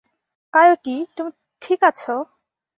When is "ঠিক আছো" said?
1.61-2.13